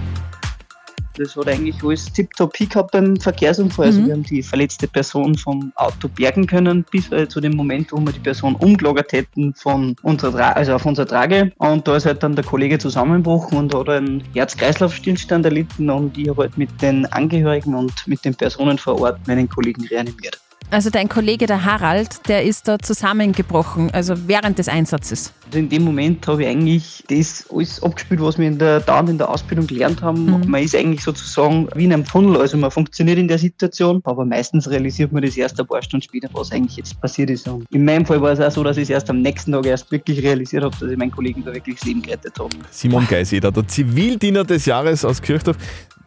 Das 1.16 1.34
hat 1.36 1.48
eigentlich 1.48 1.82
alles 1.82 2.12
tipptopp 2.12 2.52
gehabt 2.52 2.92
beim 2.92 3.16
Verkehrsunfall. 3.16 3.86
Also 3.86 4.04
wir 4.04 4.12
haben 4.12 4.22
die 4.22 4.42
verletzte 4.42 4.86
Person 4.86 5.34
vom 5.36 5.72
Auto 5.76 6.08
bergen 6.08 6.46
können, 6.46 6.84
bis 6.90 7.10
äh, 7.12 7.28
zu 7.28 7.40
dem 7.40 7.56
Moment, 7.56 7.92
wo 7.92 7.98
wir 7.98 8.12
die 8.12 8.20
Person 8.20 8.54
umgelagert 8.56 9.12
hätten 9.12 9.54
von 9.54 9.96
unserer 10.02 10.32
Tra 10.32 10.52
also 10.52 10.74
auf 10.74 10.84
unserer 10.84 11.06
Trage. 11.06 11.52
Und 11.58 11.88
da 11.88 11.96
ist 11.96 12.06
halt 12.06 12.22
dann 12.22 12.36
der 12.36 12.44
Kollege 12.44 12.78
zusammengebrochen 12.78 13.58
und 13.58 13.74
hat 13.74 13.88
einen 13.88 14.22
Herz-Kreislauf-Stillstand 14.34 15.44
erlitten 15.44 15.88
und 15.90 16.16
ich 16.18 16.28
habe 16.28 16.42
halt 16.42 16.58
mit 16.58 16.70
den 16.82 17.06
Angehörigen 17.06 17.74
und 17.74 17.92
mit 18.06 18.24
den 18.24 18.34
Personen 18.34 18.78
vor 18.78 19.00
Ort 19.00 19.26
meinen 19.26 19.48
Kollegen 19.48 19.86
reanimiert. 19.86 20.40
Also 20.68 20.90
dein 20.90 21.08
Kollege, 21.08 21.46
der 21.46 21.64
Harald, 21.64 22.28
der 22.28 22.42
ist 22.42 22.66
da 22.66 22.78
zusammengebrochen, 22.78 23.92
also 23.92 24.14
während 24.26 24.58
des 24.58 24.68
Einsatzes. 24.68 25.32
Also 25.46 25.58
in 25.60 25.68
dem 25.68 25.84
Moment 25.84 26.26
habe 26.26 26.42
ich 26.42 26.48
eigentlich 26.48 27.04
das 27.08 27.46
alles 27.52 27.80
abgespielt, 27.80 28.20
was 28.20 28.36
wir 28.36 28.48
in 28.48 28.58
der 28.58 28.80
dauernd 28.80 29.10
in 29.10 29.18
der 29.18 29.28
Ausbildung 29.28 29.68
gelernt 29.68 30.02
haben. 30.02 30.42
Man 30.48 30.62
ist 30.62 30.74
eigentlich 30.74 31.02
sozusagen 31.02 31.68
wie 31.76 31.84
in 31.84 31.92
einem 31.92 32.04
Tunnel, 32.04 32.40
also 32.40 32.56
man 32.56 32.72
funktioniert 32.72 33.16
in 33.16 33.28
der 33.28 33.38
Situation, 33.38 34.00
aber 34.02 34.24
meistens 34.24 34.68
realisiert 34.68 35.12
man 35.12 35.22
das 35.22 35.36
erst 35.36 35.60
ein 35.60 35.66
paar 35.68 35.82
Stunden 35.82 36.02
später, 36.02 36.28
was 36.32 36.50
eigentlich 36.50 36.78
jetzt 36.78 37.00
passiert 37.00 37.30
ist. 37.30 37.46
Und 37.46 37.64
in 37.70 37.84
meinem 37.84 38.04
Fall 38.04 38.20
war 38.20 38.32
es 38.32 38.40
auch 38.40 38.50
so, 38.50 38.64
dass 38.64 38.76
ich 38.76 38.84
es 38.84 38.90
erst 38.90 39.08
am 39.08 39.22
nächsten 39.22 39.52
Tag 39.52 39.66
erst 39.66 39.92
wirklich 39.92 40.20
realisiert 40.20 40.64
habe, 40.64 40.76
dass 40.80 40.90
ich 40.90 40.96
meinen 40.98 41.12
Kollegen 41.12 41.44
da 41.44 41.54
wirklich 41.54 41.76
das 41.76 41.86
Leben 41.86 42.02
gerettet 42.02 42.36
habe. 42.40 42.50
Simon 42.72 43.06
Geisieder, 43.06 43.52
der 43.52 43.68
Zivildiener 43.68 44.42
des 44.42 44.66
Jahres 44.66 45.04
aus 45.04 45.22
Kirchdorf. 45.22 45.56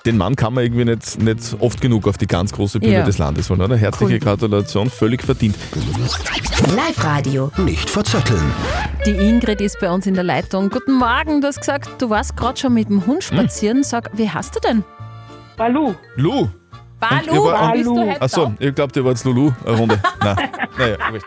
Den 0.05 0.15
Mann 0.17 0.35
kann 0.37 0.53
man 0.53 0.63
irgendwie 0.63 0.85
nicht, 0.85 1.21
nicht 1.21 1.57
oft 1.59 1.81
genug 1.81 2.07
auf 2.07 2.17
die 2.17 2.25
ganz 2.27 2.53
große 2.53 2.79
Bühne 2.79 2.93
Ja. 2.93 3.03
des 3.03 3.17
Landes 3.17 3.49
holen, 3.49 3.61
oder? 3.61 3.75
Herzliche 3.75 4.13
Cool. 4.13 4.19
Gratulation, 4.19 4.89
völlig 4.89 5.21
verdient. 5.23 5.55
Live-Radio. 6.75 7.51
Nicht 7.57 7.89
verzetteln. 7.89 8.41
Die 9.05 9.11
Ingrid 9.11 9.59
ist 9.59 9.77
bei 9.81 9.91
uns 9.91 10.07
in 10.07 10.13
der 10.13 10.23
Leitung. 10.23 10.69
Guten 10.69 10.93
Morgen, 10.93 11.41
du 11.41 11.47
hast 11.47 11.59
gesagt, 11.59 12.01
du 12.01 12.09
warst 12.09 12.37
gerade 12.37 12.57
schon 12.57 12.73
mit 12.73 12.87
dem 12.89 13.05
Hund 13.05 13.23
spazieren. 13.25 13.83
Sag, 13.83 14.09
wie 14.13 14.29
hast 14.29 14.55
du 14.55 14.59
denn? 14.61 14.83
Balu. 15.57 15.93
Lu. 16.15 16.47
Balu, 16.99 17.45
war, 17.45 17.71
bist 17.73 17.85
du 17.85 17.97
heute 17.99 18.21
Achso, 18.21 18.53
ich 18.59 18.75
glaube, 18.75 18.91
ihr 18.95 19.05
wart 19.05 19.23
Lulu, 19.23 19.51
eine 19.65 19.77
Runde. 19.77 19.99
Nein, 20.21 20.35
naja, 20.77 20.97
wurscht. 21.11 21.25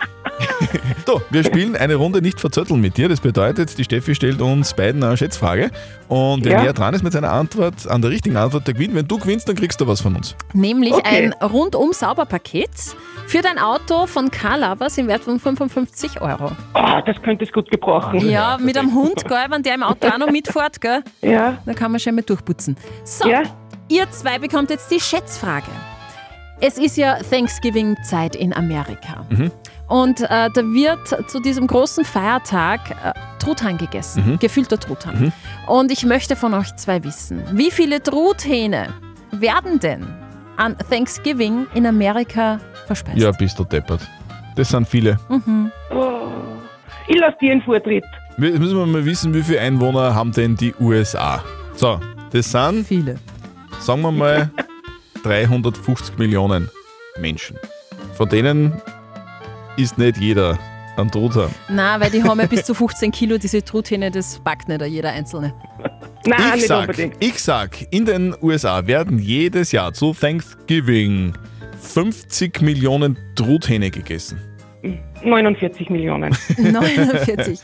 So, 1.06 1.20
wir 1.30 1.44
spielen 1.44 1.76
eine 1.76 1.96
Runde 1.96 2.22
nicht 2.22 2.40
verzötteln 2.40 2.80
mit 2.80 2.96
dir. 2.96 3.08
Das 3.08 3.20
bedeutet, 3.20 3.76
die 3.76 3.84
Steffi 3.84 4.14
stellt 4.14 4.40
uns 4.40 4.72
beiden 4.74 5.02
eine 5.02 5.16
Schätzfrage. 5.16 5.70
Und 6.08 6.44
wer 6.44 6.52
Ja. 6.52 6.62
näher 6.62 6.72
dran 6.72 6.94
ist 6.94 7.02
mit 7.02 7.12
seiner 7.12 7.32
Antwort, 7.32 7.86
an 7.88 8.02
der 8.02 8.10
richtigen 8.10 8.36
Antwort, 8.36 8.66
der 8.66 8.74
gewinnt. 8.74 8.94
Wenn 8.94 9.08
du 9.08 9.18
gewinnst, 9.18 9.48
dann 9.48 9.56
kriegst 9.56 9.80
du 9.80 9.86
was 9.86 10.00
von 10.00 10.14
uns. 10.16 10.36
Nämlich 10.52 10.92
Okay. 10.94 11.32
ein 11.32 11.48
rundum 11.48 11.92
sauber 11.92 12.24
Paket 12.26 12.70
für 13.26 13.40
dein 13.42 13.58
Auto 13.58 14.06
von 14.06 14.30
Karl 14.30 14.60
Labers 14.60 14.96
im 14.98 15.08
Wert 15.08 15.24
von 15.24 15.40
55 15.40 16.20
Euro. 16.20 16.52
Oh, 16.74 17.00
das 17.06 17.20
könnte 17.22 17.44
es 17.44 17.52
gut 17.52 17.70
gebrauchen. 17.70 18.28
Ja, 18.28 18.58
mit 18.60 18.76
einem 18.78 18.94
Hund, 18.94 19.24
gell, 19.26 19.46
wenn 19.48 19.62
der 19.62 19.74
im 19.74 19.82
Auto 19.82 20.08
auch 20.08 20.18
noch 20.18 20.30
mitfährt, 20.30 20.80
gell? 20.80 21.02
Ja. 21.22 21.58
Da 21.66 21.72
kann 21.74 21.90
man 21.90 22.00
schon 22.00 22.14
mal 22.14 22.22
durchputzen. 22.22 22.76
So, 23.04 23.28
Ja. 23.28 23.42
ihr 23.88 24.10
zwei 24.10 24.38
bekommt 24.38 24.70
jetzt 24.70 24.90
die 24.90 25.00
Schätzfrage. 25.00 25.66
Es 26.64 26.78
ist 26.78 26.96
ja 26.96 27.16
Thanksgiving-Zeit 27.28 28.36
in 28.36 28.54
Amerika. 28.54 29.26
Mhm. 29.30 29.50
Und 29.88 30.20
äh, 30.20 30.26
da 30.28 30.62
wird 30.62 31.28
zu 31.28 31.40
diesem 31.40 31.66
großen 31.66 32.04
Feiertag 32.04 32.80
äh, 33.04 33.12
Truthahn 33.40 33.76
gegessen, 33.78 34.24
Mhm. 34.24 34.38
gefüllter 34.38 34.78
Truthahn. 34.78 35.20
Mhm. 35.20 35.32
Und 35.66 35.90
ich 35.90 36.04
möchte 36.06 36.36
von 36.36 36.54
euch 36.54 36.72
zwei 36.76 37.02
wissen, 37.02 37.42
wie 37.52 37.72
viele 37.72 38.00
Truthähne 38.00 38.90
werden 39.32 39.80
denn 39.80 40.06
an 40.56 40.76
Thanksgiving 40.88 41.66
in 41.74 41.84
Amerika 41.84 42.60
verspeist? 42.86 43.18
Ja, 43.18 43.32
bist 43.32 43.58
du 43.58 43.64
deppert. 43.64 44.08
Das 44.54 44.68
sind 44.68 44.86
viele. 44.86 45.18
Mhm. 45.28 45.72
Oh, 45.92 46.28
ich 47.08 47.18
lasse 47.18 47.36
dir 47.40 47.52
einen 47.52 47.62
Vortritt. 47.62 48.04
Jetzt 48.38 48.58
müssen 48.60 48.76
wir 48.78 48.86
mal 48.86 49.04
wissen, 49.04 49.34
wie 49.34 49.42
viele 49.42 49.60
Einwohner 49.60 50.14
haben 50.14 50.30
denn 50.30 50.54
die 50.56 50.72
USA? 50.78 51.42
So, 51.74 51.98
das 52.30 52.52
sind 52.52 52.86
viele. 52.86 53.16
Sagen 53.80 54.02
wir 54.02 54.12
mal 54.12 54.48
350 55.22 56.18
Millionen 56.18 56.70
Menschen. 57.18 57.56
Von 58.14 58.28
denen 58.28 58.72
ist 59.76 59.98
nicht 59.98 60.16
jeder 60.18 60.58
ein 60.96 61.10
Truthahn. 61.10 61.50
Na, 61.68 61.98
weil 62.00 62.10
die 62.10 62.22
haben 62.22 62.38
ja 62.38 62.46
bis 62.46 62.64
zu 62.64 62.74
15 62.74 63.10
Kilo, 63.10 63.38
diese 63.38 63.64
Truthähne, 63.64 64.10
das 64.10 64.38
packt 64.40 64.68
nicht 64.68 64.82
jeder 64.86 65.10
Einzelne. 65.10 65.54
Nein, 66.26 66.40
ich, 66.48 66.54
nicht 66.54 66.66
sag, 66.66 66.80
unbedingt. 66.82 67.16
ich 67.20 67.38
sag, 67.38 67.92
in 67.92 68.04
den 68.04 68.34
USA 68.40 68.86
werden 68.86 69.18
jedes 69.18 69.72
Jahr 69.72 69.92
zu 69.92 70.12
Thanksgiving 70.12 71.32
50 71.80 72.60
Millionen 72.60 73.18
Truthähne 73.34 73.90
gegessen. 73.90 74.38
49 75.24 75.90
Millionen. 75.90 76.36
49. 76.58 77.60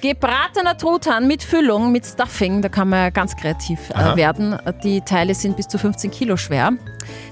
Gebratener 0.00 0.76
Truthahn 0.76 1.26
mit 1.26 1.42
Füllung, 1.42 1.90
mit 1.90 2.06
Stuffing, 2.06 2.62
da 2.62 2.68
kann 2.68 2.88
man 2.88 3.00
ja 3.00 3.10
ganz 3.10 3.36
kreativ 3.36 3.90
äh, 3.90 3.94
Aha. 3.94 4.16
werden. 4.16 4.56
Die 4.84 5.00
Teile 5.00 5.34
sind 5.34 5.56
bis 5.56 5.66
zu 5.66 5.78
15 5.78 6.10
Kilo 6.10 6.36
schwer. 6.36 6.72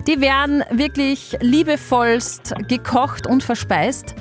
Die 0.07 0.21
werden 0.21 0.65
wirklich 0.71 1.37
liebevollst 1.41 2.55
gekocht 2.69 3.27
und 3.27 3.43
verspeist. 3.45 4.15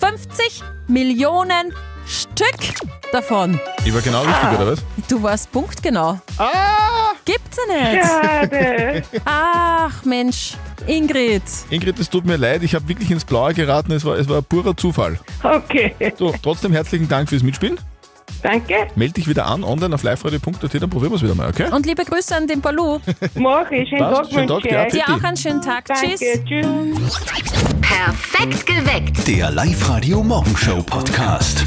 50 0.00 0.62
Millionen 0.88 1.72
Stück 2.06 2.74
davon. 3.12 3.60
Ich 3.84 3.94
war 3.94 4.00
genau 4.00 4.22
richtig, 4.22 4.58
oder 4.58 4.72
was? 4.72 4.82
Du 5.08 5.22
warst 5.22 5.50
punktgenau. 5.52 6.18
Ah! 6.38 7.12
Gibt's 7.24 7.56
ja 7.56 7.92
nicht. 7.92 8.04
Schade. 8.04 9.02
Ach 9.24 10.04
Mensch, 10.04 10.54
Ingrid. 10.86 11.42
Ingrid, 11.70 11.98
es 11.98 12.10
tut 12.10 12.24
mir 12.24 12.36
leid, 12.36 12.62
ich 12.62 12.74
habe 12.74 12.88
wirklich 12.88 13.10
ins 13.10 13.24
Blaue 13.24 13.54
geraten, 13.54 13.92
es 13.92 14.04
war, 14.04 14.16
es 14.16 14.28
war 14.28 14.42
purer 14.42 14.76
Zufall. 14.76 15.18
Okay. 15.42 15.94
So, 16.18 16.34
trotzdem 16.42 16.72
herzlichen 16.72 17.08
Dank 17.08 17.28
fürs 17.28 17.42
Mitspielen. 17.42 17.78
Danke. 18.42 18.74
Meld 18.94 19.16
dich 19.16 19.26
wieder 19.26 19.46
an, 19.46 19.64
online 19.64 19.94
auf 19.94 20.02
liveradio.at, 20.02 20.74
dann 20.74 20.90
probieren 20.90 21.12
wir 21.12 21.16
es 21.16 21.22
wieder 21.22 21.34
mal, 21.34 21.48
okay? 21.48 21.66
Und 21.72 21.86
liebe 21.86 22.04
Grüße 22.04 22.36
an 22.36 22.46
den 22.46 22.60
Balu. 22.60 22.98
Mach 23.34 23.70
ich. 23.70 23.88
Schönen 23.88 24.00
Passt, 24.00 24.30
Tag 24.30 24.32
schönen 24.32 24.48
Tag, 24.48 24.64
ja. 24.70 24.84
Dir 24.86 25.04
auch 25.08 25.22
einen 25.22 25.36
schönen 25.36 25.62
Tag. 25.62 25.86
Danke. 25.86 26.06
Tschüss. 26.08 26.20
Tschüss. 26.44 27.20
Perfekt 27.80 28.66
geweckt. 28.66 29.26
Der 29.26 29.50
Live-Radio 29.50 30.22
Morgenshow 30.22 30.82
Podcast. 30.82 31.64